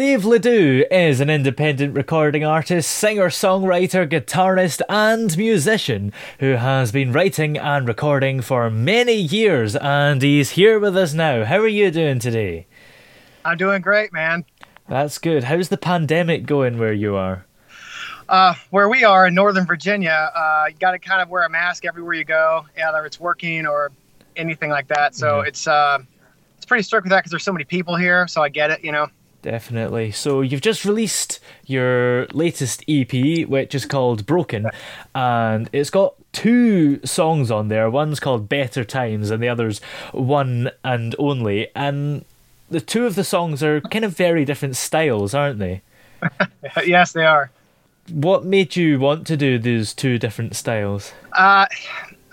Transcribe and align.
Dave 0.00 0.24
Ledoux 0.24 0.86
is 0.90 1.20
an 1.20 1.28
independent 1.28 1.94
recording 1.94 2.42
artist, 2.42 2.90
singer, 2.90 3.28
songwriter, 3.28 4.08
guitarist, 4.08 4.80
and 4.88 5.36
musician 5.36 6.10
who 6.38 6.52
has 6.52 6.90
been 6.90 7.12
writing 7.12 7.58
and 7.58 7.86
recording 7.86 8.40
for 8.40 8.70
many 8.70 9.12
years, 9.12 9.76
and 9.76 10.22
he's 10.22 10.52
here 10.52 10.80
with 10.80 10.96
us 10.96 11.12
now. 11.12 11.44
How 11.44 11.58
are 11.58 11.68
you 11.68 11.90
doing 11.90 12.18
today? 12.18 12.66
I'm 13.44 13.58
doing 13.58 13.82
great, 13.82 14.10
man. 14.10 14.46
That's 14.88 15.18
good. 15.18 15.44
How's 15.44 15.68
the 15.68 15.76
pandemic 15.76 16.46
going 16.46 16.78
where 16.78 16.94
you 16.94 17.16
are? 17.16 17.44
Uh, 18.26 18.54
where 18.70 18.88
we 18.88 19.04
are 19.04 19.26
in 19.26 19.34
Northern 19.34 19.66
Virginia, 19.66 20.30
uh, 20.34 20.64
you 20.70 20.76
got 20.78 20.92
to 20.92 20.98
kind 20.98 21.20
of 21.20 21.28
wear 21.28 21.42
a 21.42 21.50
mask 21.50 21.84
everywhere 21.84 22.14
you 22.14 22.24
go, 22.24 22.64
whether 22.74 23.04
it's 23.04 23.20
working 23.20 23.66
or 23.66 23.92
anything 24.34 24.70
like 24.70 24.88
that. 24.88 25.14
So 25.14 25.26
mm-hmm. 25.26 25.48
it's 25.48 25.66
uh, 25.66 25.98
it's 26.56 26.64
pretty 26.64 26.84
strict 26.84 27.04
with 27.04 27.10
that 27.10 27.18
because 27.18 27.32
there's 27.32 27.44
so 27.44 27.52
many 27.52 27.66
people 27.66 27.96
here. 27.96 28.26
So 28.28 28.42
I 28.42 28.48
get 28.48 28.70
it, 28.70 28.82
you 28.82 28.92
know. 28.92 29.06
Definitely. 29.42 30.10
So 30.10 30.42
you've 30.42 30.60
just 30.60 30.84
released 30.84 31.40
your 31.64 32.26
latest 32.26 32.84
EP, 32.86 33.46
which 33.48 33.74
is 33.74 33.86
called 33.86 34.26
Broken, 34.26 34.66
and 35.14 35.70
it's 35.72 35.88
got 35.88 36.14
two 36.32 37.00
songs 37.06 37.50
on 37.50 37.68
there. 37.68 37.88
One's 37.88 38.20
called 38.20 38.48
Better 38.48 38.84
Times, 38.84 39.30
and 39.30 39.42
the 39.42 39.48
other's 39.48 39.80
One 40.12 40.70
and 40.84 41.14
Only. 41.18 41.68
And 41.74 42.26
the 42.68 42.82
two 42.82 43.06
of 43.06 43.14
the 43.14 43.24
songs 43.24 43.62
are 43.62 43.80
kind 43.80 44.04
of 44.04 44.14
very 44.14 44.44
different 44.44 44.76
styles, 44.76 45.32
aren't 45.32 45.58
they? 45.58 45.80
yes, 46.84 47.12
they 47.12 47.24
are. 47.24 47.50
What 48.10 48.44
made 48.44 48.76
you 48.76 49.00
want 49.00 49.26
to 49.28 49.36
do 49.38 49.58
those 49.58 49.94
two 49.94 50.18
different 50.18 50.54
styles? 50.54 51.14
Uh, 51.32 51.66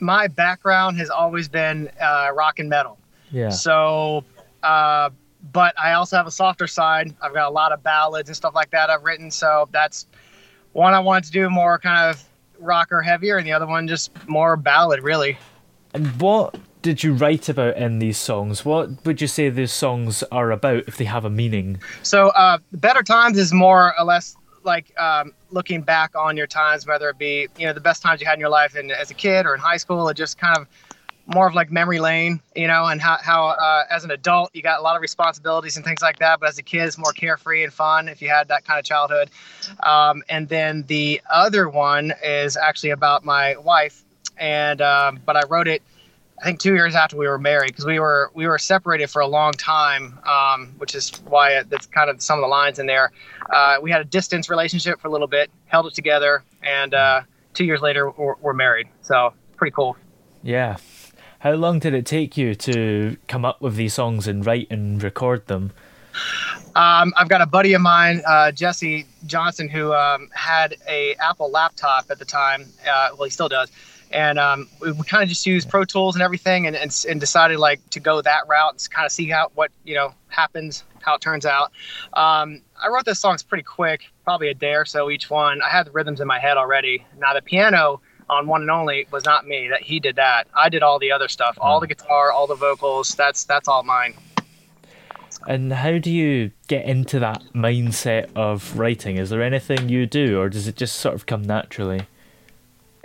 my 0.01 0.27
background 0.27 0.98
has 0.98 1.09
always 1.09 1.48
been 1.48 1.89
uh, 2.01 2.31
rock 2.34 2.59
and 2.59 2.70
metal. 2.70 2.98
Yeah. 3.31 3.49
So. 3.49 4.26
Uh, 4.62 5.12
but 5.52 5.77
I 5.80 5.94
also 5.94 6.18
have 6.18 6.27
a 6.27 6.32
softer 6.32 6.68
side. 6.68 7.14
I've 7.22 7.34
got 7.34 7.48
a 7.50 7.54
lot 7.54 7.72
of 7.72 7.84
ballads 7.84 8.30
and 8.30 8.36
stuff 8.36 8.55
like 8.55 8.72
that 8.72 8.90
I've 8.90 9.04
written. 9.04 9.32
So 9.32 9.68
that's 9.72 10.08
one 10.73 10.94
I 10.94 11.00
wanted 11.00 11.26
to 11.26 11.32
do 11.32 11.49
more 11.49 11.79
kind 11.79 12.10
of 12.10 12.24
rocker 12.60 13.02
heavier, 13.02 13.38
and 13.38 13.46
the 13.46 13.54
other 13.54 13.68
one 13.68 13.88
just 13.88 14.12
more 14.27 14.57
ballad, 14.57 15.04
really. 15.04 15.38
And 15.94 16.07
what 16.20 16.57
did 16.82 17.04
you 17.04 17.13
write 17.13 17.49
about 17.49 17.77
in 17.77 17.99
these 17.99 18.18
songs? 18.18 18.63
What 18.63 19.05
would 19.05 19.21
you 19.21 19.27
say 19.27 19.49
these 19.49 19.71
songs 19.71 20.24
are 20.32 20.52
about 20.52 20.84
if 20.88 20.98
they 20.98 21.05
have 21.05 21.26
a 21.26 21.29
meaning? 21.29 21.79
So, 22.04 22.29
uh, 22.29 22.60
Better 22.72 23.04
Times 23.04 23.38
is 23.38 23.54
more 23.54 23.94
or 23.99 24.05
less 24.05 24.35
like 24.63 24.98
um, 24.99 25.34
looking 25.49 25.82
back 25.82 26.16
on 26.16 26.38
your 26.38 26.48
times, 26.48 26.85
whether 26.85 27.10
it 27.10 27.18
be 27.18 27.48
you 27.57 27.66
know 27.66 27.74
the 27.74 27.82
best 27.82 28.01
times 28.01 28.22
you 28.22 28.27
had 28.27 28.35
in 28.35 28.40
your 28.40 28.49
life 28.49 28.76
and 28.76 28.91
as 28.91 29.10
a 29.12 29.13
kid 29.13 29.46
or 29.46 29.55
in 29.55 29.60
high 29.60 29.77
school, 29.77 30.10
or 30.10 30.13
just 30.13 30.38
kind 30.38 30.57
of 30.57 30.68
more 31.27 31.47
of 31.47 31.53
like 31.53 31.70
memory 31.70 31.99
lane, 31.99 32.39
you 32.55 32.67
know, 32.67 32.85
and 32.85 33.01
how, 33.01 33.17
how 33.21 33.47
uh, 33.47 33.83
as 33.89 34.03
an 34.05 34.11
adult 34.11 34.49
you 34.53 34.61
got 34.61 34.79
a 34.79 34.81
lot 34.81 34.95
of 34.95 35.01
responsibilities 35.01 35.75
and 35.75 35.85
things 35.85 36.01
like 36.01 36.20
that, 36.20 36.39
but 36.39 36.49
as 36.49 36.57
a 36.57 36.63
kid 36.63 36.85
it's 36.85 36.97
more 36.97 37.11
carefree 37.11 37.63
and 37.63 37.73
fun 37.73 38.07
if 38.07 38.21
you 38.21 38.29
had 38.29 38.47
that 38.47 38.63
kind 38.65 38.79
of 38.79 38.85
childhood. 38.85 39.29
Um, 39.81 40.23
and 40.29 40.48
then 40.48 40.83
the 40.87 41.21
other 41.29 41.67
one 41.67 42.13
is 42.23 42.55
actually 42.55 42.91
about 42.91 43.25
my 43.25 43.57
wife, 43.57 44.03
and 44.37 44.81
um, 44.81 45.20
but 45.25 45.35
I 45.35 45.41
wrote 45.48 45.67
it. 45.67 45.81
I 46.39 46.45
think 46.45 46.59
two 46.59 46.75
years 46.75 46.93
after 46.93 47.17
we 47.17 47.27
were 47.27 47.39
married 47.39 47.71
because 47.71 47.85
we 47.85 47.99
were 47.99 48.31
we 48.33 48.45
were 48.45 48.59
separated 48.59 49.09
for 49.09 49.21
a 49.21 49.27
long 49.27 49.53
time, 49.53 50.20
um, 50.23 50.75
which 50.77 50.93
is 50.93 51.09
why 51.25 51.53
it, 51.53 51.70
that's 51.70 51.87
kind 51.87 52.09
of 52.09 52.21
some 52.21 52.37
of 52.37 52.43
the 52.43 52.48
lines 52.48 52.79
in 52.79 52.85
there. 52.85 53.11
Uh, 53.49 53.77
we 53.81 53.91
had 53.91 54.01
a 54.01 54.05
distance 54.05 54.49
relationship 54.49 55.01
for 55.01 55.07
a 55.07 55.11
little 55.11 55.27
bit, 55.27 55.49
held 55.65 55.87
it 55.87 55.95
together, 55.95 56.43
and 56.61 56.93
uh, 56.93 57.21
two 57.53 57.65
years 57.65 57.81
later 57.81 58.11
we're, 58.11 58.35
we're 58.39 58.53
married. 58.53 58.87
So 59.01 59.33
pretty 59.57 59.73
cool. 59.73 59.98
Yeah, 60.43 60.77
how 61.40 61.54
long 61.54 61.80
did 61.80 61.93
it 61.93 62.05
take 62.05 62.38
you 62.38 62.55
to 62.55 63.18
come 63.27 63.46
up 63.46 63.62
with 63.62 63.76
these 63.76 63.93
songs 63.93 64.28
and 64.28 64.46
write 64.46 64.68
and 64.69 65.02
record 65.02 65.47
them? 65.47 65.72
Um, 66.75 67.13
I've 67.16 67.29
got 67.29 67.41
a 67.41 67.46
buddy 67.46 67.74
of 67.74 67.81
mine, 67.81 68.22
uh, 68.28 68.52
Jesse 68.52 69.06
Johnson, 69.25 69.68
who 69.68 69.94
um, 69.94 70.29
had 70.34 70.75
a 70.88 71.16
Apple 71.16 71.50
laptop 71.52 72.06
at 72.09 72.19
the 72.19 72.25
time. 72.25 72.66
Uh, 72.88 73.09
well, 73.13 73.25
he 73.25 73.29
still 73.29 73.50
does, 73.50 73.72
and 74.12 74.40
um, 74.40 74.69
we, 74.81 74.91
we 74.91 75.03
kind 75.03 75.23
of 75.23 75.29
just 75.29 75.45
used 75.45 75.69
Pro 75.69 75.85
Tools 75.85 76.16
and 76.16 76.22
everything, 76.22 76.67
and, 76.67 76.75
and, 76.75 77.06
and, 77.09 77.19
decided 77.19 77.59
like 77.59 77.88
to 77.91 78.00
go 78.00 78.22
that 78.22 78.47
route 78.47 78.73
and 78.73 78.90
kind 78.90 79.06
of 79.06 79.11
see 79.11 79.28
how 79.28 79.51
what 79.56 79.72
you 79.85 79.95
know 79.95 80.13
happens, 80.29 80.84
how 81.01 81.16
it 81.16 81.22
turns 81.22 81.45
out. 81.45 81.72
Um, 82.13 82.61
I 82.81 82.90
wrote 82.90 83.06
those 83.06 83.19
songs 83.19 83.44
pretty 83.44 83.63
quick, 83.63 84.01
probably 84.23 84.50
a 84.50 84.53
day 84.53 84.73
or 84.73 84.85
so 84.85 85.09
each 85.09 85.29
one. 85.29 85.61
I 85.61 85.69
had 85.69 85.88
the 85.88 85.91
rhythms 85.91 86.22
in 86.22 86.28
my 86.28 86.40
head 86.40 86.57
already. 86.57 87.06
Now 87.19 87.34
the 87.34 87.41
piano 87.41 88.01
on 88.29 88.47
one 88.47 88.61
and 88.61 88.71
only 88.71 89.07
was 89.11 89.25
not 89.25 89.47
me. 89.47 89.69
That 89.69 89.81
he 89.81 89.99
did 89.99 90.15
that. 90.17 90.47
I 90.53 90.69
did 90.69 90.83
all 90.83 90.99
the 90.99 91.11
other 91.11 91.27
stuff, 91.27 91.57
all 91.59 91.79
the 91.79 91.88
guitar, 91.88 92.31
all 92.31 92.47
the 92.47 92.55
vocals. 92.55 93.15
That's 93.15 93.45
that's 93.45 93.67
all 93.67 93.83
mine. 93.83 94.13
And 95.47 95.71
how 95.71 95.97
do 95.97 96.11
you 96.11 96.51
get 96.67 96.85
into 96.85 97.19
that 97.19 97.41
mindset 97.53 98.29
of 98.35 98.77
writing? 98.77 99.17
Is 99.17 99.29
there 99.29 99.41
anything 99.41 99.87
you 99.87 100.05
do, 100.05 100.39
or 100.39 100.49
does 100.49 100.67
it 100.67 100.75
just 100.75 100.97
sort 100.97 101.16
of 101.16 101.25
come 101.25 101.43
naturally? 101.43 102.01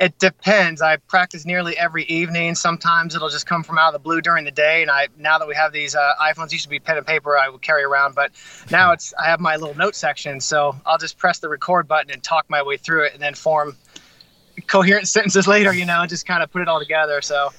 It 0.02 0.18
depends. 0.18 0.82
I 0.82 0.96
practice 0.96 1.46
nearly 1.46 1.78
every 1.78 2.02
evening. 2.04 2.56
Sometimes 2.56 3.14
it'll 3.14 3.28
just 3.28 3.46
come 3.46 3.62
from 3.62 3.78
out 3.78 3.88
of 3.88 3.92
the 3.92 3.98
blue 4.00 4.20
during 4.20 4.44
the 4.44 4.50
day. 4.50 4.82
And 4.82 4.90
I 4.90 5.06
now 5.16 5.38
that 5.38 5.46
we 5.46 5.54
have 5.54 5.72
these 5.72 5.94
uh, 5.94 6.14
iPhones, 6.20 6.50
used 6.50 6.64
to 6.64 6.68
be 6.68 6.80
pen 6.80 6.96
and 6.96 7.06
paper 7.06 7.38
I 7.38 7.48
would 7.48 7.62
carry 7.62 7.84
around, 7.84 8.16
but 8.16 8.32
now 8.68 8.90
it's 8.94 9.14
I 9.16 9.26
have 9.26 9.38
my 9.38 9.54
little 9.54 9.76
note 9.76 9.94
section. 9.94 10.40
So 10.40 10.74
I'll 10.84 10.98
just 10.98 11.18
press 11.18 11.38
the 11.38 11.48
record 11.48 11.86
button 11.86 12.10
and 12.10 12.20
talk 12.20 12.46
my 12.48 12.62
way 12.62 12.76
through 12.78 13.04
it, 13.04 13.12
and 13.12 13.22
then 13.22 13.34
form 13.34 13.76
coherent 14.66 15.08
sentences 15.08 15.46
later, 15.46 15.72
you 15.72 15.86
know, 15.86 16.04
just 16.06 16.26
kind 16.26 16.42
of 16.42 16.50
put 16.50 16.62
it 16.62 16.68
all 16.68 16.78
together. 16.78 17.20
So, 17.22 17.50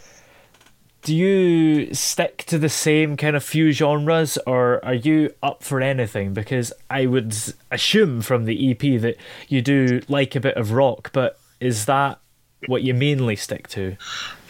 do 1.04 1.16
you 1.16 1.94
stick 1.94 2.46
to 2.46 2.58
the 2.58 2.70
same 2.70 3.18
kind 3.18 3.36
of 3.36 3.44
few 3.44 3.72
genres, 3.72 4.38
or 4.48 4.84
are 4.86 4.94
you 4.94 5.34
up 5.44 5.64
for 5.64 5.82
anything? 5.82 6.34
Because 6.34 6.72
I 6.90 7.06
would 7.06 7.36
assume 7.72 8.22
from 8.22 8.46
the 8.46 8.72
EP 8.72 9.02
that 9.02 9.18
you 9.50 9.62
do 9.62 10.02
like 10.08 10.36
a 10.36 10.40
bit 10.40 10.56
of 10.56 10.72
rock, 10.72 11.12
but 11.12 11.38
is 11.60 11.86
that 11.86 12.20
what 12.68 12.84
you 12.84 12.94
mainly 12.94 13.36
stick 13.36 13.68
to? 13.70 13.98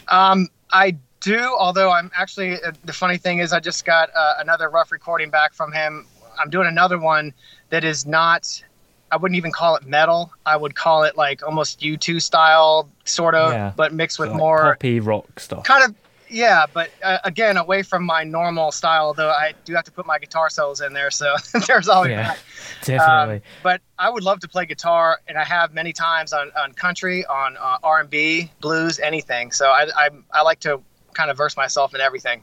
Um, 0.10 0.50
I 0.72 0.98
do, 1.22 1.56
although 1.58 1.92
I'm 1.92 2.12
actually 2.16 2.62
uh, 2.62 2.74
the 2.86 2.94
funny 2.94 3.18
thing 3.18 3.40
is 3.40 3.54
I 3.54 3.60
just 3.60 3.86
got 3.86 4.10
uh, 4.16 4.36
another 4.40 4.70
rough 4.70 4.92
recording 4.92 5.30
back 5.30 5.54
from 5.54 5.72
him. 5.72 6.06
I'm 6.40 6.50
doing 6.50 6.68
another 6.68 7.00
one 7.00 7.34
that 7.70 7.84
is 7.84 8.06
not 8.06 8.64
I 9.14 9.16
wouldn't 9.16 9.38
even 9.38 9.52
call 9.52 9.76
it 9.76 9.86
metal. 9.86 10.34
I 10.44 10.58
would 10.58 10.74
call 10.74 11.04
it 11.04 11.16
like 11.16 11.46
almost 11.46 11.82
U2 11.82 12.20
style, 12.20 12.90
sort 13.06 13.36
of, 13.36 13.52
yeah. 13.52 13.72
but 13.76 13.94
mixed 13.94 14.18
with 14.18 14.30
so 14.30 14.36
more 14.36 14.74
poppy 14.74 15.00
rock 15.00 15.40
stuff. 15.40 15.66
Kind 15.66 15.84
of, 15.84 15.96
yeah. 16.30 16.66
But 16.74 16.90
uh, 17.04 17.20
again, 17.24 17.58
away 17.58 17.84
from 17.84 18.04
my 18.06 18.24
normal 18.24 18.72
style, 18.72 19.14
though 19.14 19.30
I 19.30 19.54
do 19.66 19.76
have 19.76 19.84
to 19.84 19.92
put 19.92 20.08
my 20.08 20.18
guitar 20.18 20.50
solos 20.50 20.82
in 20.82 20.94
there. 20.94 21.12
So 21.12 21.36
there's 21.68 21.88
always 21.88 22.10
yeah, 22.10 22.24
that. 22.24 22.40
Definitely. 22.86 23.36
Um, 23.36 23.42
but 23.62 23.82
I 24.00 24.10
would 24.10 24.24
love 24.24 24.40
to 24.40 24.48
play 24.48 24.66
guitar, 24.66 25.20
and 25.28 25.38
I 25.38 25.44
have 25.44 25.76
many 25.76 25.94
times 25.94 26.34
on, 26.34 26.52
on 26.58 26.74
country, 26.74 27.24
on 27.28 27.56
uh, 27.58 27.78
R&B, 27.84 28.50
blues, 28.62 28.98
anything. 28.98 29.52
So 29.52 29.68
I, 29.68 29.90
I 29.96 30.10
I 30.32 30.42
like 30.42 30.60
to 30.62 30.82
kind 31.14 31.30
of 31.30 31.38
verse 31.38 31.56
myself 31.56 31.94
in 31.94 32.02
everything. 32.02 32.42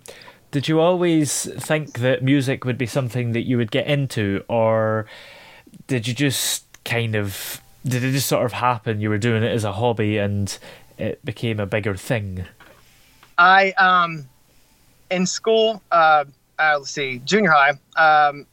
Did 0.53 0.69
you 0.69 0.79
always 0.79 1.53
think 1.61 1.99
that 1.99 2.23
music 2.23 2.65
would 2.65 2.79
be 2.79 2.87
something 2.87 3.33
that 3.33 3.43
you 3.43 3.57
would 3.57 3.73
get 3.73 3.89
into, 3.89 4.45
or? 4.47 5.07
Did 5.87 6.07
you 6.07 6.15
just 6.15 6.65
kind 6.85 7.15
of 7.15 7.61
did 7.87 8.05
it 8.05 8.13
just 8.13 8.29
sort 8.29 8.45
of 8.45 8.53
happen? 8.53 9.01
You 9.01 9.11
were 9.11 9.19
doing 9.19 9.43
it 9.43 9.51
as 9.51 9.65
a 9.65 9.73
hobby, 9.73 10.19
and 10.19 10.57
it 10.99 11.25
became 11.25 11.61
a 11.61 11.67
bigger 11.67 11.97
thing. 11.97 12.45
I 13.39 13.73
um, 13.73 14.29
in 15.11 15.27
school, 15.27 15.83
uh, 15.91 16.25
uh 16.59 16.77
let's 16.79 16.91
see, 16.91 17.21
junior 17.25 17.51
high, 17.51 17.73
um, 17.97 18.47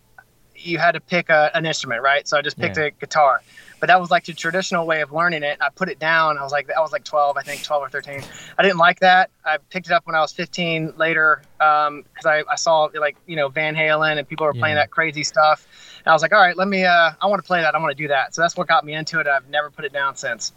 you 0.55 0.77
had 0.77 0.93
to 0.93 0.99
pick 0.99 1.29
a, 1.29 1.51
an 1.53 1.65
instrument, 1.65 2.01
right? 2.01 2.27
So 2.27 2.37
I 2.37 2.41
just 2.41 2.57
picked 2.57 2.77
yeah. 2.77 2.85
a 2.85 2.91
guitar 2.91 3.41
but 3.79 3.87
that 3.87 3.99
was 3.99 4.09
like 4.09 4.25
the 4.25 4.33
traditional 4.33 4.87
way 4.87 5.01
of 5.01 5.11
learning 5.11 5.43
it. 5.43 5.57
I 5.61 5.69
put 5.69 5.89
it 5.89 5.99
down. 5.99 6.37
I 6.37 6.43
was 6.43 6.51
like, 6.51 6.69
I 6.71 6.79
was 6.79 6.91
like 6.91 7.03
12, 7.03 7.37
I 7.37 7.43
think 7.43 7.63
12 7.63 7.83
or 7.83 7.89
13. 7.89 8.21
I 8.57 8.63
didn't 8.63 8.77
like 8.77 8.99
that. 9.01 9.29
I 9.45 9.57
picked 9.69 9.87
it 9.87 9.93
up 9.93 10.07
when 10.07 10.15
I 10.15 10.21
was 10.21 10.31
15 10.33 10.93
later 10.97 11.41
because 11.57 11.87
um, 11.87 12.03
I, 12.25 12.43
I 12.49 12.55
saw 12.55 12.89
like, 12.99 13.17
you 13.27 13.35
know, 13.35 13.49
Van 13.49 13.75
Halen 13.75 14.17
and 14.17 14.27
people 14.27 14.45
were 14.45 14.53
playing 14.53 14.75
yeah. 14.75 14.83
that 14.83 14.91
crazy 14.91 15.23
stuff. 15.23 15.67
And 15.99 16.07
I 16.07 16.13
was 16.13 16.21
like, 16.21 16.33
all 16.33 16.39
right, 16.39 16.57
let 16.57 16.67
me, 16.67 16.85
uh, 16.85 17.11
I 17.21 17.27
want 17.27 17.41
to 17.41 17.47
play 17.47 17.61
that. 17.61 17.75
I 17.75 17.79
want 17.79 17.95
to 17.95 18.03
do 18.03 18.07
that. 18.07 18.33
So 18.33 18.41
that's 18.41 18.57
what 18.57 18.67
got 18.67 18.85
me 18.85 18.93
into 18.93 19.19
it. 19.19 19.27
I've 19.27 19.47
never 19.49 19.69
put 19.69 19.85
it 19.85 19.93
down 19.93 20.15
since. 20.15 20.53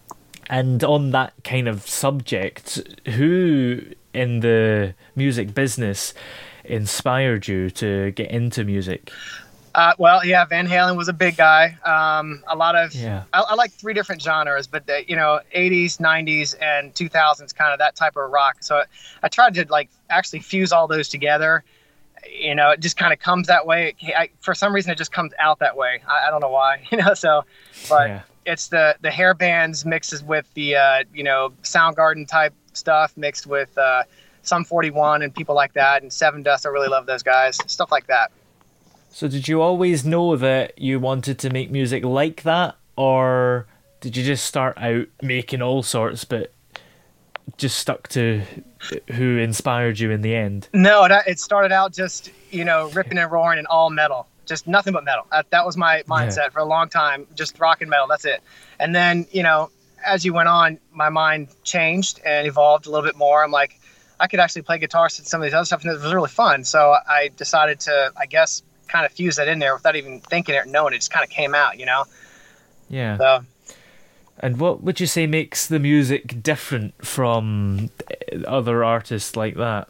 And 0.48 0.82
on 0.82 1.10
that 1.10 1.34
kind 1.44 1.68
of 1.68 1.86
subject, 1.86 2.80
who 3.06 3.82
in 4.12 4.40
the 4.40 4.94
music 5.14 5.54
business 5.54 6.14
inspired 6.64 7.46
you 7.46 7.70
to 7.70 8.10
get 8.12 8.30
into 8.30 8.64
music? 8.64 9.12
Uh, 9.74 9.94
well, 9.98 10.24
yeah, 10.24 10.44
Van 10.44 10.66
Halen 10.66 10.96
was 10.96 11.08
a 11.08 11.12
big 11.12 11.36
guy. 11.36 11.76
Um, 11.84 12.42
a 12.48 12.56
lot 12.56 12.74
of, 12.74 12.94
yeah. 12.94 13.24
I, 13.32 13.40
I, 13.50 13.54
like 13.54 13.70
three 13.70 13.94
different 13.94 14.20
genres, 14.20 14.66
but 14.66 14.86
the, 14.86 15.04
you 15.08 15.14
know, 15.14 15.40
80s, 15.54 15.98
90s, 15.98 16.56
and 16.60 16.92
2000s, 16.92 17.54
kind 17.54 17.72
of 17.72 17.78
that 17.78 17.94
type 17.94 18.16
of 18.16 18.30
rock. 18.30 18.56
So 18.60 18.76
I, 18.76 18.84
I 19.22 19.28
tried 19.28 19.54
to 19.54 19.66
like 19.70 19.88
actually 20.08 20.40
fuse 20.40 20.72
all 20.72 20.88
those 20.88 21.08
together. 21.08 21.62
You 22.28 22.54
know, 22.54 22.70
it 22.70 22.80
just 22.80 22.96
kind 22.96 23.12
of 23.12 23.20
comes 23.20 23.46
that 23.46 23.64
way. 23.64 23.94
I, 24.16 24.30
for 24.40 24.54
some 24.54 24.74
reason, 24.74 24.90
it 24.90 24.98
just 24.98 25.12
comes 25.12 25.32
out 25.38 25.60
that 25.60 25.76
way. 25.76 26.02
I, 26.06 26.26
I 26.26 26.30
don't 26.30 26.40
know 26.40 26.50
why. 26.50 26.86
You 26.90 26.98
know, 26.98 27.14
so, 27.14 27.44
but 27.88 28.08
yeah. 28.08 28.22
it's 28.44 28.68
the 28.68 28.96
the 29.00 29.10
hair 29.10 29.34
bands 29.34 29.84
mixes 29.84 30.22
with 30.22 30.52
the 30.54 30.76
uh, 30.76 31.04
you 31.14 31.22
know 31.22 31.52
Soundgarden 31.62 32.26
type 32.26 32.52
stuff 32.72 33.16
mixed 33.16 33.46
with 33.46 33.76
uh, 33.78 34.02
Sum 34.42 34.64
41 34.64 35.22
and 35.22 35.34
people 35.34 35.54
like 35.54 35.72
that, 35.74 36.02
and 36.02 36.10
Sevendust. 36.10 36.66
I 36.66 36.70
really 36.70 36.88
love 36.88 37.06
those 37.06 37.22
guys. 37.22 37.56
Stuff 37.66 37.90
like 37.90 38.08
that. 38.08 38.32
So, 39.12 39.26
did 39.28 39.48
you 39.48 39.60
always 39.60 40.04
know 40.04 40.36
that 40.36 40.78
you 40.78 41.00
wanted 41.00 41.38
to 41.40 41.50
make 41.50 41.70
music 41.70 42.04
like 42.04 42.42
that, 42.42 42.76
or 42.96 43.66
did 44.00 44.16
you 44.16 44.24
just 44.24 44.44
start 44.44 44.78
out 44.78 45.08
making 45.20 45.62
all 45.62 45.82
sorts, 45.82 46.24
but 46.24 46.52
just 47.56 47.78
stuck 47.78 48.08
to 48.08 48.42
who 49.08 49.36
inspired 49.36 49.98
you 49.98 50.12
in 50.12 50.22
the 50.22 50.34
end? 50.34 50.68
No, 50.72 51.08
that, 51.08 51.26
it 51.26 51.40
started 51.40 51.72
out 51.72 51.92
just 51.92 52.30
you 52.50 52.64
know 52.64 52.88
ripping 52.90 53.18
and 53.18 53.30
roaring 53.30 53.58
and 53.58 53.66
all 53.66 53.90
metal, 53.90 54.28
just 54.46 54.68
nothing 54.68 54.92
but 54.92 55.04
metal. 55.04 55.26
That, 55.32 55.50
that 55.50 55.66
was 55.66 55.76
my 55.76 56.02
mindset 56.08 56.36
yeah. 56.36 56.48
for 56.50 56.60
a 56.60 56.64
long 56.64 56.88
time, 56.88 57.26
just 57.34 57.58
rock 57.58 57.80
and 57.80 57.90
metal. 57.90 58.06
That's 58.06 58.24
it. 58.24 58.42
And 58.78 58.94
then 58.94 59.26
you 59.32 59.42
know, 59.42 59.70
as 60.06 60.24
you 60.24 60.32
went 60.32 60.48
on, 60.48 60.78
my 60.92 61.08
mind 61.08 61.48
changed 61.64 62.20
and 62.24 62.46
evolved 62.46 62.86
a 62.86 62.90
little 62.90 63.06
bit 63.06 63.16
more. 63.16 63.42
I'm 63.42 63.50
like, 63.50 63.80
I 64.20 64.28
could 64.28 64.38
actually 64.38 64.62
play 64.62 64.78
guitar 64.78 65.04
and 65.04 65.26
some 65.26 65.40
of 65.40 65.44
these 65.44 65.54
other 65.54 65.64
stuff, 65.64 65.82
and 65.82 65.90
it 65.90 66.00
was 66.00 66.14
really 66.14 66.28
fun. 66.28 66.64
So 66.64 66.94
I 67.08 67.30
decided 67.36 67.80
to, 67.80 68.12
I 68.16 68.26
guess, 68.26 68.62
kind 68.90 69.06
of 69.06 69.12
fuse 69.12 69.36
that 69.36 69.48
in 69.48 69.58
there 69.58 69.74
without 69.74 69.96
even 69.96 70.20
thinking 70.20 70.54
it 70.54 70.58
or 70.58 70.64
knowing 70.66 70.94
it. 70.94 70.98
Just 70.98 71.12
kind 71.12 71.24
of 71.24 71.30
came 71.30 71.54
out, 71.54 71.78
you 71.78 71.86
know. 71.86 72.04
Yeah. 72.88 73.16
So 73.16 73.44
and 74.40 74.58
what 74.58 74.82
would 74.82 74.98
you 74.98 75.06
say 75.06 75.26
makes 75.26 75.66
the 75.66 75.78
music 75.78 76.42
different 76.42 77.04
from 77.04 77.90
other 78.46 78.82
artists 78.82 79.36
like 79.36 79.54
that? 79.56 79.88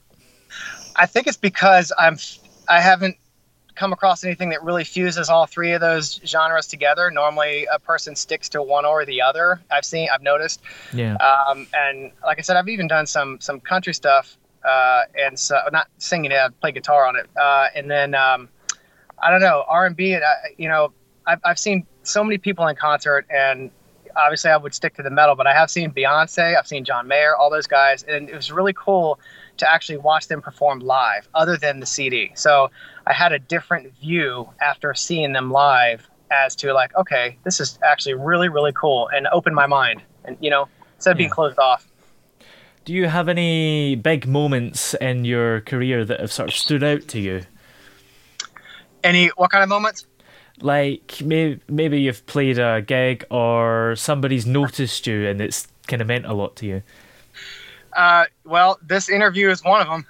I 0.97 1.06
think 1.06 1.29
it's 1.29 1.37
because 1.37 1.93
I'm 1.97 2.19
I 2.69 2.81
haven't 2.81 3.17
come 3.76 3.93
across 3.93 4.25
anything 4.25 4.50
that 4.50 4.62
really 4.62 4.85
fuses 4.85 5.31
all 5.31 5.47
three 5.47 5.73
of 5.73 5.81
those 5.81 6.20
genres 6.26 6.67
together. 6.67 7.11
Normally, 7.12 7.67
a 7.73 7.79
person 7.79 8.17
sticks 8.17 8.49
to 8.50 8.62
one 8.62 8.85
or 8.85 9.05
the 9.05 9.23
other. 9.23 9.61
I've 9.70 9.85
seen, 9.85 10.08
I've 10.12 10.20
noticed. 10.20 10.61
Yeah. 10.93 11.14
Um, 11.14 11.69
and 11.73 12.11
like 12.25 12.38
I 12.38 12.43
said, 12.43 12.56
I've 12.56 12.69
even 12.69 12.88
done 12.88 13.06
some 13.06 13.41
some 13.41 13.61
country 13.61 13.94
stuff, 13.94 14.37
uh, 14.64 15.02
and 15.17 15.38
so 15.38 15.61
not 15.73 15.87
singing 15.99 16.32
it, 16.32 16.38
I 16.38 16.49
play 16.61 16.73
guitar 16.73 17.06
on 17.06 17.14
it, 17.14 17.31
uh, 17.41 17.69
and 17.76 17.88
then 17.88 18.17
um, 18.17 18.49
I 19.23 19.31
don't 19.31 19.41
know 19.41 19.65
R 19.69 19.87
and 19.87 19.97
B. 19.97 20.19
You 20.57 20.69
know, 20.69 20.93
I've 21.27 21.41
I've 21.45 21.59
seen 21.59 21.87
so 22.03 22.25
many 22.25 22.39
people 22.39 22.67
in 22.67 22.77
concert, 22.77 23.27
and 23.31 23.71
obviously 24.17 24.51
I 24.51 24.57
would 24.57 24.75
stick 24.75 24.95
to 24.95 25.03
the 25.03 25.11
metal, 25.11 25.35
but 25.35 25.47
I 25.47 25.55
have 25.55 25.71
seen 25.71 25.93
Beyonce, 25.93 26.59
I've 26.59 26.67
seen 26.67 26.85
John 26.85 27.07
Mayer, 27.07 27.37
all 27.37 27.51
those 27.51 27.67
guys, 27.67 28.03
and 28.03 28.29
it 28.29 28.35
was 28.35 28.51
really 28.51 28.73
cool 28.73 29.19
to 29.59 29.71
actually 29.71 29.99
watch 29.99 30.29
them 30.29 30.41
perform 30.41 30.81
live, 30.81 31.29
other 31.35 31.57
than 31.57 31.81
the 31.81 31.87
CD. 31.87 32.33
So 32.35 32.71
I 33.07 33.13
had 33.13 33.33
a 33.33 33.39
different 33.39 33.93
view 33.97 34.49
after 34.61 34.95
seeing 34.95 35.33
them 35.33 35.51
live 35.51 36.09
as 36.31 36.55
to 36.57 36.73
like, 36.73 36.97
okay, 36.97 37.37
this 37.45 37.61
is 37.61 37.79
actually 37.83 38.15
really, 38.15 38.49
really 38.49 38.73
cool, 38.73 39.09
and 39.09 39.27
opened 39.29 39.57
my 39.57 39.67
mind, 39.67 40.03
and 40.25 40.37
you 40.41 40.51
know, 40.51 40.69
instead 40.97 41.13
of 41.13 41.19
being 41.19 41.31
closed 41.31 41.59
off. 41.59 41.87
Do 42.85 42.95
you 42.95 43.09
have 43.09 43.29
any 43.29 43.95
big 43.95 44.27
moments 44.27 44.95
in 44.95 45.25
your 45.25 45.61
career 45.61 46.05
that 46.05 46.21
have 46.21 46.33
sort 46.33 46.49
of 46.49 46.55
stood 46.55 46.83
out 46.83 47.09
to 47.09 47.21
you? 47.21 47.43
Any 49.02 49.29
what 49.29 49.50
kind 49.50 49.62
of 49.62 49.69
moments? 49.69 50.06
like 50.62 51.20
maybe 51.23 51.61
maybe 51.69 52.00
you've 52.00 52.25
played 52.26 52.58
a 52.58 52.82
gig 52.82 53.25
or 53.31 53.94
somebody's 53.97 54.47
noticed 54.47 55.06
you 55.06 55.26
and 55.26 55.41
it's 55.41 55.67
kind 55.87 56.02
of 56.02 56.08
meant 56.08 56.26
a 56.26 56.32
lot 56.32 56.56
to 56.56 56.67
you. 56.67 56.82
Uh, 57.97 58.25
well, 58.44 58.79
this 58.82 59.08
interview 59.08 59.50
is 59.50 59.64
one 59.64 59.81
of 59.81 59.88
them. 59.88 60.06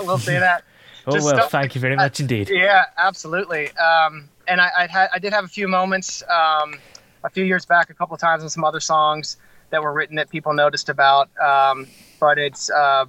we'll 0.06 0.18
say 0.18 0.38
that. 0.38 0.64
oh 1.06 1.12
Just 1.12 1.24
well, 1.24 1.48
thank 1.48 1.74
you 1.74 1.80
very 1.80 1.96
much 1.96 2.20
indeed. 2.20 2.50
Yeah, 2.50 2.84
absolutely. 2.98 3.70
Um, 3.76 4.28
and 4.46 4.60
I, 4.60 4.70
I, 4.78 4.86
had, 4.86 5.08
I 5.14 5.18
did 5.18 5.32
have 5.32 5.44
a 5.44 5.48
few 5.48 5.66
moments 5.66 6.22
um, 6.28 6.78
a 7.22 7.30
few 7.30 7.44
years 7.44 7.64
back, 7.64 7.88
a 7.88 7.94
couple 7.94 8.14
of 8.14 8.20
times 8.20 8.42
on 8.42 8.50
some 8.50 8.62
other 8.62 8.80
songs 8.80 9.38
that 9.70 9.82
were 9.82 9.92
written 9.92 10.16
that 10.16 10.28
people 10.28 10.52
noticed 10.52 10.90
about. 10.90 11.30
Um, 11.38 11.86
but 12.20 12.38
it's 12.38 12.70
uh, 12.70 13.06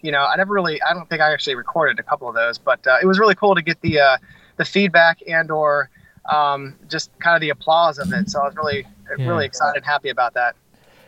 you 0.00 0.12
know, 0.12 0.24
I 0.24 0.36
never 0.36 0.54
really, 0.54 0.80
I 0.80 0.94
don't 0.94 1.08
think 1.08 1.20
I 1.20 1.32
actually 1.32 1.56
recorded 1.56 1.98
a 1.98 2.02
couple 2.02 2.28
of 2.28 2.34
those, 2.34 2.56
but 2.56 2.86
uh, 2.86 2.96
it 3.02 3.06
was 3.06 3.18
really 3.18 3.34
cool 3.34 3.54
to 3.54 3.62
get 3.62 3.80
the 3.82 4.00
uh, 4.00 4.16
the 4.58 4.64
feedback 4.64 5.20
and 5.26 5.50
or 5.50 5.88
um, 6.28 6.74
just 6.88 7.10
kind 7.18 7.34
of 7.34 7.40
the 7.40 7.50
applause 7.50 7.98
of 7.98 8.12
it. 8.12 8.28
So 8.30 8.40
I 8.40 8.44
was 8.44 8.56
really, 8.56 8.86
yeah. 9.16 9.26
really 9.26 9.46
excited, 9.46 9.84
happy 9.84 10.10
about 10.10 10.34
that. 10.34 10.54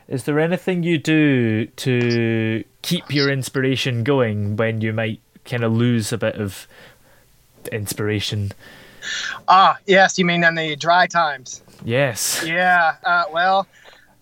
Is 0.09 0.25
there 0.25 0.41
anything 0.41 0.83
you 0.83 0.99
do 0.99 1.67
to 1.67 2.65
keep 2.83 3.13
your 3.15 3.31
inspiration 3.31 4.03
going 4.03 4.57
when 4.57 4.81
you 4.81 4.93
might 4.93 5.21
kind 5.45 5.63
of 5.63 5.73
lose 5.73 6.13
a 6.13 6.19
bit 6.19 6.35
of 6.35 6.67
inspiration? 7.71 8.51
Ah, 9.47 9.79
yes. 9.87 10.19
You 10.19 10.25
mean 10.25 10.43
in 10.43 10.55
the 10.57 10.75
dry 10.77 11.07
times? 11.07 11.63
Yes. 11.85 12.43
Yeah. 12.45 12.97
Uh, 13.05 13.25
well, 13.33 13.67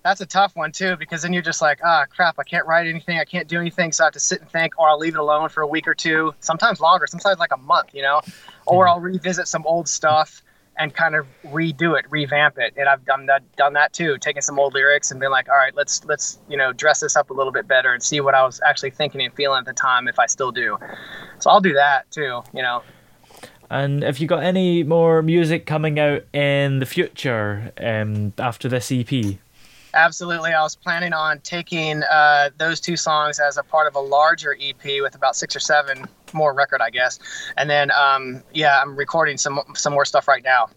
that's 0.03 0.21
a 0.21 0.27
tough 0.27 0.55
one 0.57 0.73
too 0.73 0.97
because 0.97 1.23
then 1.23 1.33
you're 1.33 1.43
just 1.43 1.61
like, 1.61 1.81
ah, 1.85 2.05
crap, 2.09 2.39
I 2.39 2.45
can't 2.45 2.67
write 2.67 2.87
anything, 2.87 3.19
I 3.19 3.25
can't 3.25 3.49
do 3.49 3.61
anything, 3.61 3.93
so 3.93 4.05
I 4.05 4.07
have 4.07 4.15
to 4.15 4.21
sit 4.21 4.41
and 4.41 4.51
think, 4.51 4.79
or 4.79 4.89
I'll 4.89 4.99
leave 4.99 5.15
it 5.15 5.21
alone 5.21 5.49
for 5.49 5.63
a 5.63 5.67
week 5.67 5.89
or 5.89 5.95
two, 5.95 6.35
sometimes 6.41 6.81
longer, 6.81 7.07
sometimes 7.07 7.39
like 7.39 7.53
a 7.53 7.59
month, 7.59 7.95
you 7.95 8.03
know, 8.03 8.21
or 8.67 8.89
I'll 8.89 9.01
revisit 9.01 9.49
some 9.49 9.67
old 9.67 9.89
stuff 9.89 10.43
and 10.79 10.95
kind 10.95 11.17
of 11.17 11.27
redo 11.47 11.99
it, 11.99 12.07
revamp 12.09 12.57
it. 12.59 12.75
And 12.77 12.89
I've 12.89 13.05
done 13.05 13.27
that 13.27 13.43
done 13.57 13.73
that 13.73 13.93
too, 13.93 14.17
taking 14.19 14.43
some 14.43 14.59
old 14.59 14.75
lyrics 14.75 15.11
and 15.11 15.19
been 15.19 15.31
like, 15.31 15.49
all 15.49 15.57
right, 15.57 15.75
let's 15.75 16.05
let's 16.05 16.39
you 16.49 16.57
know 16.57 16.73
dress 16.73 17.01
this 17.01 17.17
up 17.17 17.31
a 17.31 17.35
little 17.35 17.53
bit 17.53 17.67
better 17.67 17.93
and 17.93 18.03
see 18.03 18.21
what 18.21 18.35
I 18.35 18.45
was 18.45 18.61
actually 18.65 18.91
thinking 18.91 19.21
and 19.23 19.35
feeling 19.35 19.59
at 19.59 19.65
the 19.65 19.73
time 19.73 20.09
if 20.09 20.19
I 20.19 20.27
still 20.27 20.53
do. 20.53 20.79
So 21.41 21.51
I'll 21.51 21.61
do 21.61 21.75
that 21.75 22.11
too, 22.11 22.43
you 22.55 22.63
know. 22.63 22.83
And 23.71 24.03
have 24.03 24.19
you 24.19 24.27
got 24.27 24.43
any 24.43 24.83
more 24.83 25.21
music 25.21 25.67
coming 25.67 25.99
out 25.99 26.25
in 26.33 26.79
the 26.79 26.87
future 26.87 27.71
um, 27.79 28.33
after 28.39 28.67
this 28.69 28.91
EP? 28.91 29.39
Absolutely. 29.95 30.53
I 30.53 30.63
was 30.63 30.77
planning 30.77 31.13
on 31.13 31.41
taking 31.41 32.03
uh, 32.05 32.51
those 32.59 32.81
two 32.81 32.97
songs 32.97 33.39
as 33.41 33.57
a 33.57 33.63
part 33.63 33.87
of 33.87 33.95
a 33.95 34.01
larger 34.01 34.57
EP 34.61 35.03
with 35.03 35.15
about 35.15 35.37
six 35.37 35.57
or 35.57 35.61
seven 35.61 36.07
more 36.33 36.53
record, 36.53 36.81
I 36.81 36.91
guess. 36.91 37.19
And 37.57 37.71
then, 37.71 37.91
um, 37.93 38.43
yeah, 38.53 38.81
I'm 38.81 38.97
recording 38.97 39.39
some 39.39 39.61
some 39.75 39.93
more 39.93 40.05
stuff 40.05 40.29
right 40.29 40.45
now. 40.45 40.69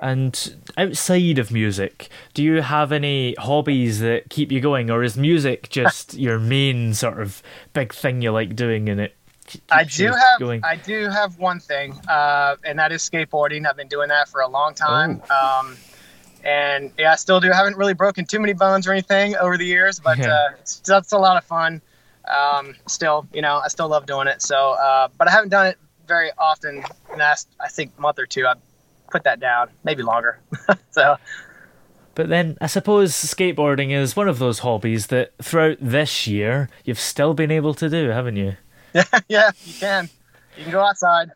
And 0.00 0.56
outside 0.76 1.38
of 1.38 1.50
music, 1.50 2.08
do 2.32 2.42
you 2.44 2.62
have 2.62 2.92
any 2.92 3.34
hobbies 3.36 3.98
that 4.00 4.30
keep 4.30 4.52
you 4.52 4.60
going, 4.60 4.90
or 4.90 5.02
is 5.02 5.16
music 5.16 5.68
just 5.70 6.14
your 6.14 6.38
main 6.38 6.94
sort 6.94 7.20
of 7.20 7.42
big 7.72 7.92
thing 7.92 8.22
you 8.22 8.30
like 8.30 8.54
doing 8.54 8.88
in 8.88 9.00
it? 9.00 9.14
I 9.70 9.84
do 9.84 10.06
have 10.06 10.38
going? 10.38 10.62
I 10.62 10.76
do 10.76 11.08
have 11.08 11.38
one 11.38 11.58
thing, 11.58 11.98
uh, 12.08 12.56
and 12.64 12.78
that 12.78 12.92
is 12.92 13.08
skateboarding. 13.08 13.66
I've 13.66 13.76
been 13.76 13.88
doing 13.88 14.08
that 14.08 14.28
for 14.28 14.40
a 14.40 14.48
long 14.48 14.74
time. 14.74 15.22
Oh. 15.30 15.60
Um, 15.60 15.76
and 16.48 16.92
yeah, 16.98 17.12
I 17.12 17.16
still 17.16 17.40
do. 17.40 17.52
I 17.52 17.56
haven't 17.56 17.76
really 17.76 17.92
broken 17.92 18.24
too 18.24 18.40
many 18.40 18.54
bones 18.54 18.86
or 18.86 18.92
anything 18.92 19.36
over 19.36 19.58
the 19.58 19.66
years, 19.66 20.00
but 20.00 20.16
yeah. 20.16 20.32
uh, 20.32 20.48
that's 20.86 21.12
a 21.12 21.18
lot 21.18 21.36
of 21.36 21.44
fun. 21.44 21.82
Um, 22.26 22.74
still, 22.86 23.26
you 23.34 23.42
know, 23.42 23.60
I 23.62 23.68
still 23.68 23.88
love 23.88 24.06
doing 24.06 24.28
it. 24.28 24.40
So, 24.40 24.72
uh, 24.72 25.08
but 25.18 25.28
I 25.28 25.30
haven't 25.30 25.50
done 25.50 25.66
it 25.66 25.78
very 26.06 26.30
often 26.38 26.76
in 26.76 26.84
the 27.12 27.16
last, 27.18 27.48
I 27.60 27.68
think, 27.68 27.98
month 27.98 28.18
or 28.18 28.24
two. 28.24 28.46
I 28.46 28.54
put 29.10 29.24
that 29.24 29.40
down, 29.40 29.68
maybe 29.84 30.02
longer. 30.02 30.40
so. 30.90 31.16
But 32.14 32.30
then 32.30 32.56
I 32.62 32.66
suppose 32.66 33.12
skateboarding 33.12 33.92
is 33.92 34.16
one 34.16 34.28
of 34.28 34.38
those 34.38 34.60
hobbies 34.60 35.08
that 35.08 35.32
throughout 35.42 35.76
this 35.82 36.26
year 36.26 36.70
you've 36.84 36.98
still 36.98 37.34
been 37.34 37.50
able 37.50 37.74
to 37.74 37.90
do, 37.90 38.08
haven't 38.08 38.36
you? 38.36 38.56
yeah, 39.28 39.50
you 39.64 39.74
can. 39.74 40.08
You 40.56 40.64
can 40.64 40.72
go 40.72 40.80
outside. 40.80 41.30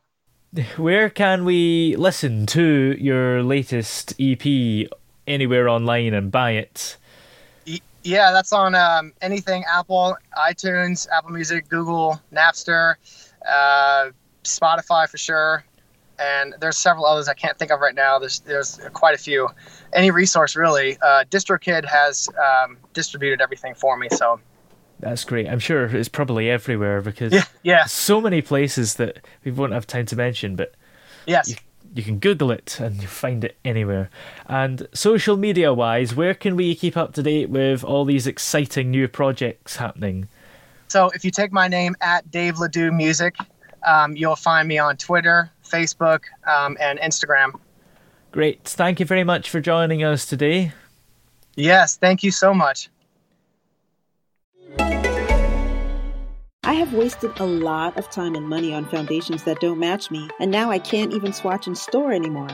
Where 0.76 1.08
can 1.08 1.44
we 1.44 1.96
listen 1.96 2.46
to 2.46 2.96
your 2.98 3.42
latest 3.42 4.14
EP 4.18 4.88
anywhere 5.26 5.68
online 5.68 6.14
and 6.14 6.30
buy 6.30 6.52
it? 6.52 6.96
Yeah, 8.04 8.32
that's 8.32 8.52
on 8.52 8.74
um, 8.74 9.12
anything 9.20 9.64
Apple, 9.72 10.16
iTunes, 10.36 11.06
Apple 11.16 11.30
Music, 11.30 11.68
Google, 11.68 12.20
Napster, 12.32 12.94
uh, 13.48 14.10
Spotify 14.42 15.08
for 15.08 15.18
sure, 15.18 15.64
and 16.18 16.54
there's 16.60 16.76
several 16.76 17.06
others 17.06 17.28
I 17.28 17.34
can't 17.34 17.56
think 17.56 17.70
of 17.70 17.80
right 17.80 17.94
now. 17.94 18.18
There's 18.18 18.40
there's 18.40 18.80
quite 18.92 19.14
a 19.14 19.18
few. 19.18 19.48
Any 19.92 20.10
resource 20.10 20.56
really. 20.56 20.98
Uh, 21.00 21.24
DistroKid 21.30 21.84
has 21.84 22.28
um, 22.30 22.76
distributed 22.92 23.40
everything 23.40 23.74
for 23.74 23.96
me, 23.96 24.08
so 24.10 24.40
that's 24.98 25.24
great. 25.24 25.48
I'm 25.48 25.58
sure 25.60 25.84
it's 25.84 26.08
probably 26.08 26.50
everywhere 26.50 27.02
because 27.02 27.32
yeah, 27.32 27.44
yeah. 27.62 27.84
so 27.84 28.20
many 28.20 28.42
places 28.42 28.94
that 28.96 29.18
we 29.44 29.52
won't 29.52 29.72
have 29.72 29.86
time 29.86 30.06
to 30.06 30.16
mention, 30.16 30.56
but 30.56 30.74
yes. 31.26 31.50
You, 31.50 31.56
you 31.94 32.02
can 32.02 32.18
Google 32.18 32.50
it 32.50 32.78
and 32.80 32.96
you'll 32.96 33.06
find 33.06 33.44
it 33.44 33.56
anywhere. 33.64 34.10
And 34.46 34.88
social 34.92 35.36
media 35.36 35.72
wise, 35.72 36.14
where 36.14 36.34
can 36.34 36.56
we 36.56 36.74
keep 36.74 36.96
up 36.96 37.12
to 37.14 37.22
date 37.22 37.50
with 37.50 37.84
all 37.84 38.04
these 38.04 38.26
exciting 38.26 38.90
new 38.90 39.08
projects 39.08 39.76
happening? 39.76 40.28
So 40.88 41.10
if 41.10 41.24
you 41.24 41.30
take 41.30 41.52
my 41.52 41.68
name 41.68 41.96
at 42.00 42.30
Dave 42.30 42.58
Ledoux 42.58 42.92
Music, 42.92 43.36
um, 43.86 44.16
you'll 44.16 44.36
find 44.36 44.68
me 44.68 44.78
on 44.78 44.96
Twitter, 44.96 45.50
Facebook, 45.64 46.20
um, 46.46 46.76
and 46.80 46.98
Instagram. 46.98 47.52
Great. 48.30 48.64
Thank 48.64 49.00
you 49.00 49.06
very 49.06 49.24
much 49.24 49.50
for 49.50 49.60
joining 49.60 50.02
us 50.02 50.24
today. 50.26 50.72
Yes, 51.54 51.96
thank 51.96 52.22
you 52.22 52.30
so 52.30 52.54
much. 52.54 52.88
I 56.72 56.76
have 56.76 56.94
wasted 56.94 57.38
a 57.38 57.44
lot 57.44 57.98
of 57.98 58.08
time 58.08 58.34
and 58.34 58.48
money 58.48 58.72
on 58.72 58.86
foundations 58.86 59.42
that 59.44 59.60
don't 59.60 59.78
match 59.78 60.10
me, 60.10 60.30
and 60.40 60.50
now 60.50 60.70
I 60.70 60.78
can't 60.78 61.12
even 61.12 61.34
swatch 61.34 61.66
in 61.66 61.74
store 61.74 62.12
anymore. 62.12 62.48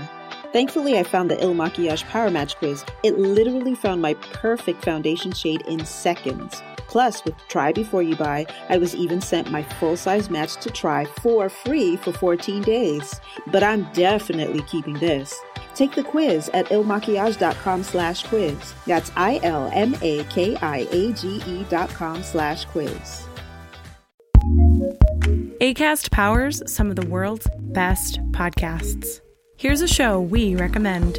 Thankfully, 0.53 0.99
I 0.99 1.05
found 1.05 1.31
the 1.31 1.41
Il 1.41 1.55
Makiage 1.55 2.03
Power 2.09 2.29
Match 2.29 2.57
quiz. 2.57 2.85
It 3.05 3.17
literally 3.17 3.77
found 3.77 4.03
my 4.03 4.15
perfect 4.15 4.85
foundation 4.85 5.31
shade 5.31 5.63
in 5.69 5.87
seconds. 5.87 6.61
Plus, 6.89 7.25
with 7.25 7.37
Try 7.47 7.71
Before 7.71 8.03
You 8.03 8.17
Buy, 8.17 8.47
I 8.69 8.77
was 8.77 8.97
even 8.97 9.21
sent 9.21 9.53
my 9.53 9.63
full 9.63 9.97
size 9.97 10.29
match 10.31 10.57
to 10.63 10.71
try 10.71 11.05
for 11.05 11.49
free 11.49 11.95
for 11.97 12.13
14 12.13 12.63
days. 12.63 13.21
But 13.47 13.63
I'm 13.63 13.85
definitely 13.93 14.63
keeping 14.63 14.95
this. 14.95 15.33
Take 15.77 15.95
the 15.95 16.03
quiz 16.03 16.51
at 16.55 16.67
ilmakiage.com 16.71 17.85
slash 17.85 18.25
quiz. 18.25 18.75
That's 18.85 19.13
I-L-M-A-K-I-A-G-E 19.15 19.67
dot 21.69 21.91
com 21.91 22.25
slash 22.25 22.65
quiz. 22.65 23.27
ACAST 25.69 26.11
powers 26.11 26.63
some 26.67 26.89
of 26.89 26.97
the 26.97 27.07
world's 27.09 27.47
best 27.59 28.21
podcasts. 28.33 29.21
Here's 29.59 29.83
a 29.83 29.87
show 29.87 30.19
we 30.19 30.57
recommend. 30.57 31.19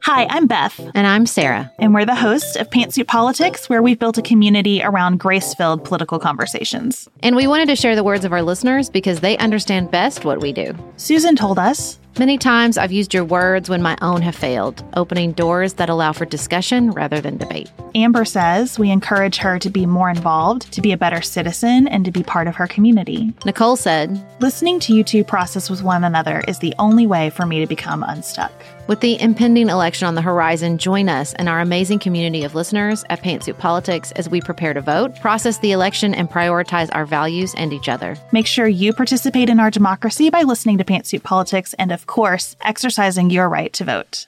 Hi, 0.00 0.26
I'm 0.30 0.46
Beth. 0.46 0.80
And 0.94 1.06
I'm 1.06 1.26
Sarah. 1.26 1.70
And 1.78 1.92
we're 1.92 2.06
the 2.06 2.14
hosts 2.14 2.56
of 2.56 2.70
Pantsuit 2.70 3.06
Politics, 3.06 3.68
where 3.68 3.82
we've 3.82 3.98
built 3.98 4.16
a 4.16 4.22
community 4.22 4.82
around 4.82 5.20
grace 5.20 5.52
filled 5.52 5.84
political 5.84 6.18
conversations. 6.18 7.06
And 7.22 7.36
we 7.36 7.46
wanted 7.46 7.66
to 7.66 7.76
share 7.76 7.94
the 7.94 8.02
words 8.02 8.24
of 8.24 8.32
our 8.32 8.40
listeners 8.40 8.88
because 8.88 9.20
they 9.20 9.36
understand 9.36 9.90
best 9.90 10.24
what 10.24 10.40
we 10.40 10.54
do. 10.54 10.74
Susan 10.96 11.36
told 11.36 11.58
us 11.58 11.98
Many 12.18 12.36
times 12.36 12.76
I've 12.78 12.90
used 12.90 13.14
your 13.14 13.24
words 13.24 13.70
when 13.70 13.80
my 13.80 13.96
own 14.02 14.22
have 14.22 14.34
failed, 14.34 14.82
opening 14.94 15.30
doors 15.30 15.74
that 15.74 15.88
allow 15.88 16.12
for 16.12 16.24
discussion 16.24 16.90
rather 16.90 17.20
than 17.20 17.36
debate. 17.36 17.70
Amber 17.94 18.24
says 18.24 18.76
we 18.76 18.90
encourage 18.90 19.36
her 19.36 19.56
to 19.60 19.70
be 19.70 19.86
more 19.86 20.10
involved, 20.10 20.72
to 20.72 20.80
be 20.80 20.90
a 20.90 20.96
better 20.96 21.22
citizen, 21.22 21.86
and 21.86 22.04
to 22.04 22.10
be 22.10 22.24
part 22.24 22.48
of 22.48 22.56
her 22.56 22.66
community. 22.66 23.32
Nicole 23.44 23.76
said, 23.76 24.20
Listening 24.40 24.80
to 24.80 24.92
you 24.92 25.04
two 25.04 25.22
process 25.22 25.70
with 25.70 25.82
one 25.82 26.02
another 26.02 26.42
is 26.48 26.58
the 26.58 26.74
only 26.80 27.06
way 27.06 27.30
for 27.30 27.46
me 27.46 27.60
to 27.60 27.66
become 27.66 28.02
unstuck. 28.02 28.52
With 28.88 29.00
the 29.00 29.20
impending 29.20 29.68
election 29.68 30.08
on 30.08 30.14
the 30.14 30.22
horizon, 30.22 30.78
join 30.78 31.10
us 31.10 31.34
and 31.34 31.46
our 31.46 31.60
amazing 31.60 31.98
community 31.98 32.42
of 32.44 32.54
listeners 32.54 33.04
at 33.10 33.22
Pantsuit 33.22 33.58
Politics 33.58 34.12
as 34.12 34.30
we 34.30 34.40
prepare 34.40 34.72
to 34.72 34.80
vote, 34.80 35.14
process 35.20 35.58
the 35.58 35.72
election, 35.72 36.14
and 36.14 36.30
prioritize 36.30 36.88
our 36.92 37.04
values 37.04 37.54
and 37.58 37.74
each 37.74 37.90
other. 37.90 38.16
Make 38.32 38.46
sure 38.46 38.66
you 38.66 38.94
participate 38.94 39.50
in 39.50 39.60
our 39.60 39.70
democracy 39.70 40.30
by 40.30 40.42
listening 40.42 40.78
to 40.78 40.84
Pantsuit 40.84 41.22
Politics 41.22 41.74
and, 41.78 41.92
of 41.92 42.06
course, 42.08 42.56
exercising 42.62 43.30
your 43.30 43.48
right 43.48 43.72
to 43.74 43.84
vote. 43.84 44.26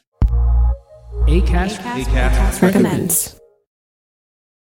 ACAST, 1.26 1.78
ACAST, 1.78 2.62
recommends. 2.62 3.39